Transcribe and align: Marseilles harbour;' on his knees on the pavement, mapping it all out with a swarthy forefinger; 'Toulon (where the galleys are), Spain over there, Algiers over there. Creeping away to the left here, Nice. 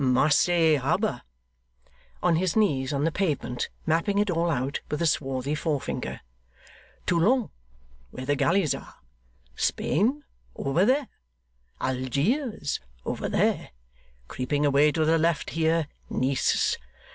Marseilles 0.03 0.79
harbour;' 0.81 1.21
on 2.23 2.37
his 2.37 2.55
knees 2.55 2.91
on 2.91 3.03
the 3.03 3.11
pavement, 3.11 3.69
mapping 3.85 4.17
it 4.17 4.31
all 4.31 4.49
out 4.49 4.81
with 4.89 4.99
a 4.99 5.05
swarthy 5.05 5.53
forefinger; 5.53 6.21
'Toulon 7.05 7.51
(where 8.09 8.25
the 8.25 8.35
galleys 8.35 8.73
are), 8.73 8.95
Spain 9.55 10.23
over 10.55 10.85
there, 10.85 11.07
Algiers 11.79 12.79
over 13.05 13.29
there. 13.29 13.69
Creeping 14.27 14.65
away 14.65 14.91
to 14.91 15.05
the 15.05 15.19
left 15.19 15.51
here, 15.51 15.85
Nice. 16.09 16.77